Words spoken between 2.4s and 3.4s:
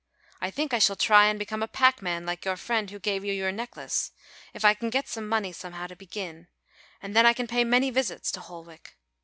your friend who gave you